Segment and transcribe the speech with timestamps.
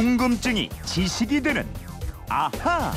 [0.00, 1.66] 궁금증이 지식이 되는
[2.30, 2.90] 아하.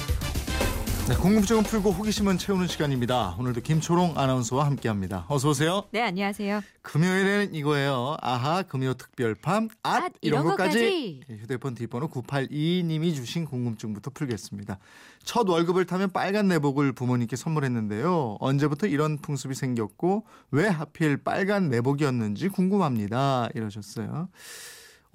[1.10, 3.36] 네, 궁금증은 풀고 호기심은 채우는 시간입니다.
[3.38, 5.26] 오늘도 김초롱 아나운서와 함께합니다.
[5.28, 5.84] 어서 오세요.
[5.92, 6.62] 네, 안녕하세요.
[6.82, 8.16] 금요일에는 이거예요.
[8.22, 10.80] 아하 금요 특별판 앗 앗, 이런 이런 것까지.
[10.80, 11.22] 것까지.
[11.30, 14.80] 예, 휴대폰 뒷번호 9822님이 주신 궁금증부터 풀겠습니다.
[15.26, 18.38] 첫 월급을 타면 빨간 내복을 부모님께 선물했는데요.
[18.40, 23.50] 언제부터 이런 풍습이 생겼고 왜 하필 빨간 내복이었는지 궁금합니다.
[23.56, 24.30] 이러셨어요.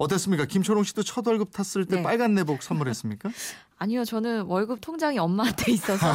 [0.03, 0.45] 어땠습니까?
[0.45, 2.03] 김초롱 씨도 첫 월급 탔을 때 네.
[2.03, 3.29] 빨간 내복 선물했습니까?
[3.77, 6.07] 아니요, 저는 월급 통장이 엄마한테 있어서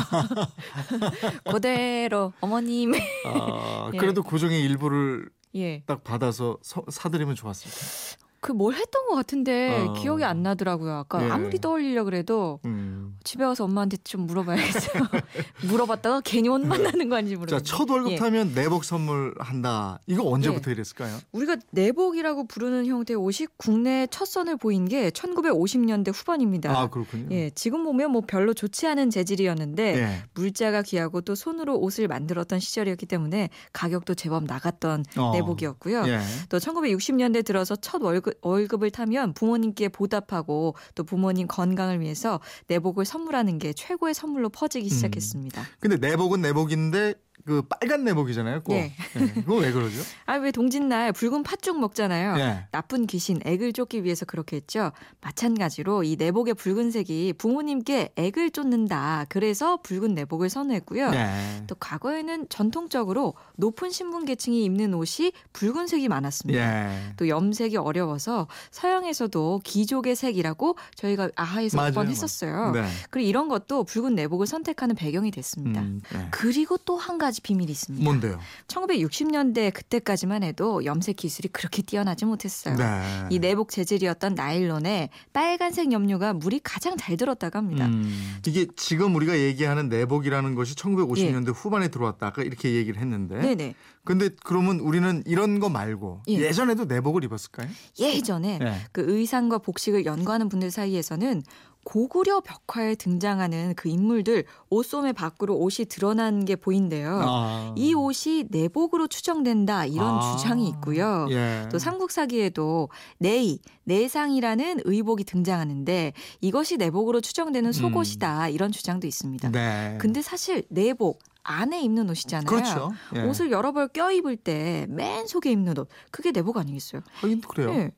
[1.51, 2.93] 그대로 어머님
[3.27, 3.99] 아, 예.
[3.99, 5.83] 그래도 그 중에 일부를 예.
[5.87, 8.24] 딱 받아서 서- 사드리면 좋았을 텐데.
[8.45, 9.93] 그 뭘 했던 것 같은데 어.
[9.95, 10.93] 기억이 안 나더라고요.
[10.93, 11.31] 아까 예.
[11.31, 13.17] 아무리 떠올리려 그래도 음.
[13.25, 15.03] 집에 와서 엄마한테 좀 물어봐야겠어요.
[15.69, 17.63] 물어봤다가 괜히 혼만 나는 거 아닌지 자, 모르겠어요.
[17.63, 18.17] 첫 월급 예.
[18.17, 20.01] 타면 내복 선물한다.
[20.07, 21.19] 이거 언제부터 이랬을까요?
[21.33, 26.79] 우리가 내복이라고 부르는 형태의 옷이 국내 첫 선을 보인 게 1950년대 후반입니다.
[26.79, 27.29] 아, 그렇군요.
[27.31, 30.23] 예, 지금 보면 뭐 별로 좋지 않은 재질이었는데 예.
[30.35, 35.33] 물자가 귀하고 또 손으로 옷을 만들었던 시절이었기 때문에 가격도 제법 나갔던 어.
[35.33, 36.05] 내복이었고요.
[36.09, 36.21] 예.
[36.51, 43.59] 또 1960년대 들어서 첫 월급, 월급을 타면 부모님께 보답하고 또 부모님 건강을 위해서 내복을 선물하는
[43.59, 44.89] 게 최고의 선물로 퍼지기 음.
[44.89, 45.63] 시작했습니다.
[45.81, 48.63] 근데 내복은 내복인데 그 빨간 내복이잖아요.
[48.63, 48.73] 꼭.
[48.73, 48.93] 예.
[49.17, 49.27] 예.
[49.43, 50.01] 그거 왜 그러죠?
[50.25, 52.39] 아 왜 동짓날 붉은 팥죽 먹잖아요.
[52.41, 52.67] 예.
[52.71, 54.93] 나쁜 귀신, 액을 쫓기 위해서 그렇게 했죠.
[55.21, 59.27] 마찬가지로 이 내복의 붉은색이 부모님께 액을 쫓는다.
[59.29, 61.11] 그래서 붉은 내복을 선호했고요.
[61.13, 61.65] 예.
[61.67, 66.61] 또 과거에는 전통적으로 높은 신분 계층이 입는 옷이 붉은색이 많았습니다.
[66.61, 67.13] 예.
[67.19, 72.09] 또 염색이 어려워서 서양에서도 귀족의 색이라고 저희가 아하에서 몇 번.
[72.09, 72.71] 했었어요.
[72.73, 72.85] 네.
[73.11, 75.81] 그리고 이런 것도 붉은 내복을 선택하는 배경이 됐습니다.
[75.81, 76.29] 음, 예.
[76.31, 78.05] 그리고 또한 가지 비밀이 있습니다.
[78.05, 78.39] 뭔데요?
[78.69, 82.77] 1960년대 그때까지만 해도 염색 기술이 그렇게 뛰어나지 못했어요.
[82.77, 83.03] 네.
[83.31, 87.87] 이 내복 재질이었던 나일론에 빨간색 염료가 물이 가장 잘 들었다고 합니다.
[87.87, 92.27] 음, 이게 지금 우리가 얘기하는 내복이라는 것이 1950년대 후반에 들어왔다.
[92.27, 93.37] 아까 이렇게 얘기를 했는데.
[93.39, 93.55] 예.
[93.55, 93.75] 네네.
[94.05, 96.35] 근데 그러면 우리는 이런 거 말고 예.
[96.35, 96.53] 예.
[96.53, 97.69] 전에도 내복을 입었을까요?
[97.99, 98.75] 예전에 예.
[98.93, 101.43] 그 의상과 복식을 연구하는 분들 사이에서는
[101.85, 107.21] 고구려 벽화에 등장하는 그 인물들 옷소매 밖으로 옷이 드러난 게 보인대요.
[107.23, 107.75] 아.
[107.77, 110.37] 이 옷이 내복으로 추정된다 이런 아.
[110.37, 111.29] 주장이 있고요.
[111.31, 111.69] 예.
[111.71, 112.89] 또 삼국사기에도
[113.19, 119.49] 내의, 내상이라는 의복이 등장하는데 이것이 내복으로 추정되는 속옷이다 이런 주장도 있습니다.
[119.49, 119.53] 음.
[119.53, 119.99] 네.
[120.01, 122.47] 근데 사실 내복 안에 입는 옷이잖아요.
[122.47, 122.93] 그렇죠.
[123.15, 123.23] 예.
[123.23, 127.03] 옷을 여러 벌 껴입을 때 맨 속에 입는 옷 그게 내복 아니겠어요?
[127.15, 127.71] 하긴 그래요.
[127.71, 127.91] 예.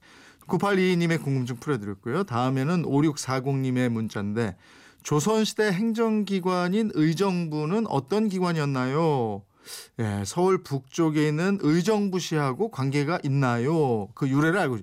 [0.47, 2.25] 9822님의 궁금증 풀어드렸고요.
[2.25, 4.57] 다음에는 5640님의 문자인데
[5.03, 9.43] 조선시대 행정기관인 의정부는 어떤 기관이었나요?
[9.99, 14.09] 예, 서울 북쪽에 있는 의정부시하고 관계가 있나요?
[14.15, 14.81] 그 유래를 알고 어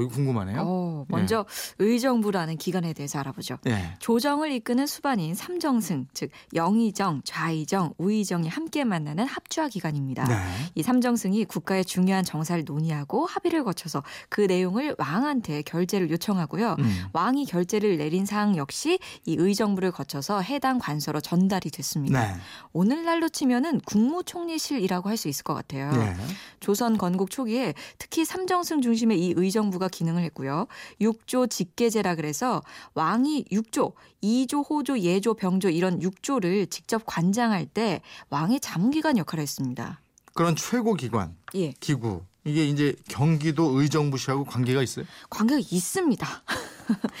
[0.00, 0.60] 이거 궁금하네요.
[0.62, 1.46] 어, 먼저
[1.78, 3.58] 의정부라는 기관에 대해서 알아보죠.
[3.66, 3.94] 예.
[4.00, 10.24] 조정을 이끄는 수반인 삼정승, 즉 영의정, 좌의정, 우의정이 함께 만나는 합주화 기관입니다.
[10.24, 10.36] 네.
[10.74, 16.76] 이 삼정승이 국가의 중요한 정사를 논의하고 합의를 거쳐서 그 내용을 왕한테 결재를 요청하고요.
[16.78, 17.04] 음.
[17.12, 22.26] 왕이 결재를 내린 사항 역시 이 의정부를 거쳐서 해당 관서로 전달이 됐습니다.
[22.26, 22.40] 네.
[22.72, 25.92] 오늘날로 치면은 국무총리실이라고 할 수 있을 것 같아요.
[25.96, 26.14] 예.
[26.60, 30.66] 조선 건국 초기에 특히 삼정승 중심의 이 의정부 가 기능을 했고요.
[31.00, 32.62] 육조 직계제라 그래서
[32.94, 40.00] 왕이 육조, 이조, 호조, 예조, 병조 이런 육조를 직접 관장할 때 왕의 자문기관 역할을 했습니다.
[40.34, 45.04] 그런 최고 기관, 예, 기구 이게 이제 경기도 의정부시하고 관계가 있어요?
[45.28, 46.26] 관계가 있습니다.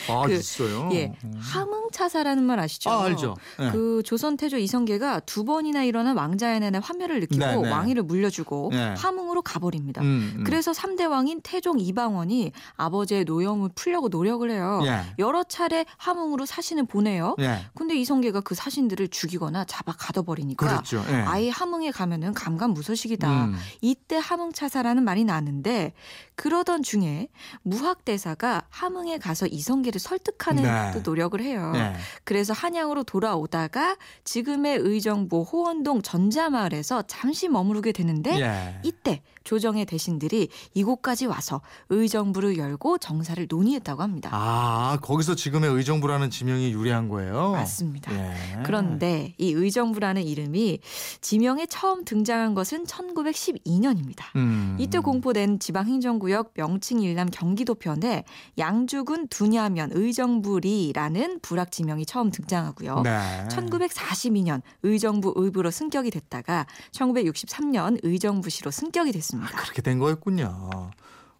[0.08, 0.88] 아 그, 있어요.
[0.92, 2.90] 예, 함흥 차사라는 말 아시죠?
[2.90, 3.36] 아 알죠.
[3.60, 3.70] 예.
[3.70, 7.70] 그 조선 태조 이성계가 두 번이나 일어난 왕자연의 환멸을 느끼고 네, 네.
[7.70, 8.94] 왕위를 물려주고 네.
[8.96, 10.02] 함흥으로 가버립니다.
[10.02, 10.44] 음, 음.
[10.44, 14.80] 그래서 3대 왕인 태종 이방원이 아버지의 노여움을 풀려고 노력을 해요.
[14.84, 15.02] 예.
[15.18, 17.36] 여러 차례 함흥으로 사신을 보내요.
[17.40, 17.66] 예.
[17.74, 21.04] 근데 이성계가 그 사신들을 죽이거나 잡아 가둬버리니까 그렇죠.
[21.10, 21.14] 예.
[21.16, 23.44] 아예 함흥에 가면은 감감무소식이다.
[23.44, 23.56] 음.
[23.80, 25.92] 이때 함흥차사라는 말이 나는데
[26.36, 27.28] 그러던 중에
[27.62, 30.90] 무학대사가 함흥에 가서 이성계를 설득하는 네.
[30.92, 31.72] 또 노력을 해요.
[31.80, 31.92] 예.
[32.24, 38.80] 그래서 한양으로 돌아오다가 지금의 의정부 호원동 전자마을에서 잠시 머무르게 되는데 예.
[38.82, 44.30] 이때 조정의 대신들이 이곳까지 와서 의정부를 열고 정사를 논의했다고 합니다.
[44.32, 47.52] 아 거기서 지금의 의정부라는 지명이 유래한 거예요.
[47.52, 48.12] 맞습니다.
[48.12, 48.62] 예.
[48.64, 50.80] 그런데 이 의정부라는 이름이
[51.20, 54.24] 지명에 처음 등장한 것은 1912년입니다.
[54.36, 54.76] 음.
[54.78, 58.24] 이때 공포된 지방행정구역 명칭 일남 경기도편에
[58.58, 63.02] 양주군 두냐면 의정부리라는 부락 지명이 처음 등장하고요.
[63.02, 63.48] 네.
[63.50, 69.29] 1942년 의정부 의부로 승격이 됐다가 1963년 의정부시로 승격이 됐습니다.
[69.38, 70.90] 그렇게 된 거였군요.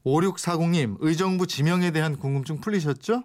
[0.04, 3.22] 5640님, 의정부 지명에 대한 궁금증 풀리셨죠?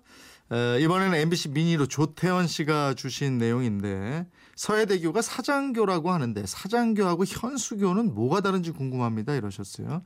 [0.51, 8.71] 에, 이번에는 MBC 미니로 조태원 씨가 주신 내용인데 서해대교가 사장교라고 하는데 사장교하고 현수교는 뭐가 다른지
[8.71, 10.03] 궁금합니다 이러셨어요.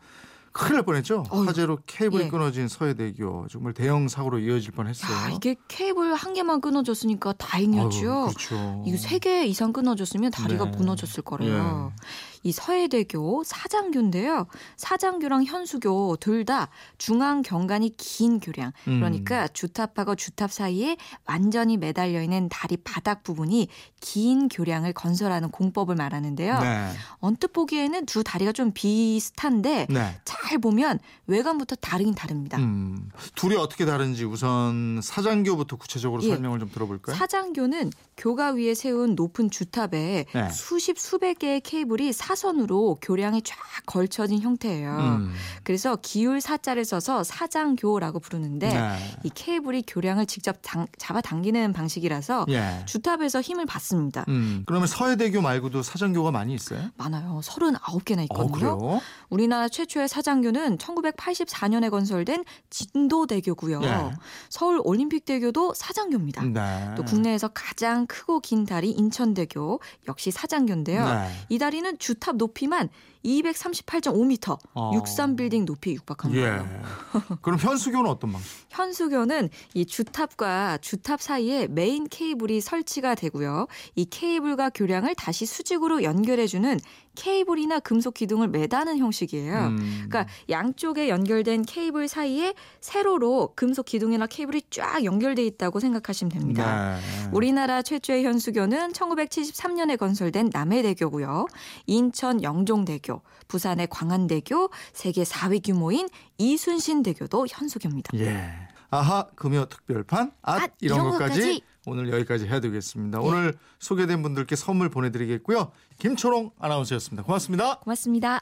[0.51, 1.25] 큰일 날 뻔했죠.
[1.29, 2.27] 어휴, 화재로 케이블이 예.
[2.27, 5.12] 끊어진 서해대교 정말 대형 사고로 이어질 뻔했어요.
[5.15, 8.12] 야, 이게 케이블 한 개만 끊어졌으니까 다행이었죠.
[8.12, 8.83] 아유, 그렇죠.
[8.88, 10.71] 이거 세 개 이상 끊어졌으면 다리가 네.
[10.77, 11.91] 무너졌을 거래요.
[11.94, 12.00] 예.
[12.44, 14.47] 이 서해대교 사장교인데요.
[14.77, 18.71] 사장교랑 현수교 둘 다 중앙 경관이 긴 교량.
[18.88, 19.00] 음.
[19.00, 20.95] 그러니까 주탑하고 주탑 사이에
[21.25, 23.68] 완전히 매달려 있는 다리 바닥 부분이
[24.00, 26.59] 긴 교량을 건설하는 공법을 말하는데요.
[26.59, 26.91] 네.
[27.18, 30.21] 언뜻 보기에는 두 다리가 좀 비슷한데 네.
[30.24, 32.57] 잘 보면 외관부터 다르긴 다릅니다.
[32.57, 36.30] 음, 둘이 어떻게 다른지 우선 사장교부터 구체적으로 예.
[36.30, 37.15] 설명을 좀 들어볼까요?
[37.15, 40.50] 사장교는 교가 위에 세운 높은 주탑에 네.
[40.51, 44.91] 수십 수백 개의 케이블이 사선으로 교량이 쫙 걸쳐진 형태예요.
[44.97, 45.33] 음.
[45.63, 48.97] 그래서 기울 사자를 써서 사장교라고 부르는데 네.
[49.23, 52.83] 이 케이블이 교량을 직접 당- 잡아당기는 방식이라서 예.
[52.85, 54.25] 주탑에서 힘을 받습니다.
[54.27, 56.89] 음, 그러면 서해대교 말고도 사장교가 많이 있어요?
[56.97, 57.41] 많아요.
[57.43, 58.51] 39개나 어, 있거든요.
[58.77, 59.01] 그래요?
[59.29, 63.81] 우리나라 최초의 사장교는 1984년에 건설된 진도대교고요.
[63.83, 64.11] 예.
[64.49, 66.43] 서울 올림픽대교도 사장교입니다.
[66.43, 66.91] 네.
[66.95, 71.05] 또 국내에서 가장 크고 긴 다리 인천대교 역시 사장교인데요.
[71.05, 71.29] 네.
[71.49, 72.89] 이 다리는 주탑 높이만
[73.25, 74.92] 238.5m, 어.
[74.92, 76.42] 63빌딩 높이에 육박한 예.
[76.42, 76.81] 거예요.
[77.42, 78.66] 그럼 현수교는 어떤 방식?
[78.69, 83.68] 현수교는 이 주탑과 주탑 사이에 메인 케이블이 설치가 되고요.
[83.95, 86.80] 이 케이블과 교량을 다시 수직으로 연결해주는
[87.16, 89.54] 케이블이나 금속 기둥을 매다는 형식이에요.
[89.68, 90.06] 음.
[90.07, 96.95] 그러니까 양쪽에 연결된 케이블 사이에 세로로 금속 기둥이나 케이블이 쫙 연결돼 있다고 생각하시면 됩니다.
[96.95, 97.30] 네.
[97.33, 101.48] 우리나라 최초의 현수교는 1973년에 건설된 남해대교고요.
[101.88, 106.07] 인천 영종 대교, 부산의 광안대교, 세계 4위 규모인
[106.38, 108.17] 이순신 대교도 현수교입니다.
[108.19, 108.51] 예.
[108.91, 111.61] 아하 금요 특별판 앗, 앗, 이런, 이런 것까지, 것까지.
[111.85, 113.19] 오늘 여기까지 해야 되겠습니다.
[113.21, 113.27] 예.
[113.27, 115.71] 오늘 소개된 분들께 선물 보내드리겠고요.
[116.00, 117.23] 김초롱 아나운서였습니다.
[117.23, 117.79] 고맙습니다.
[117.79, 118.41] 고맙습니다.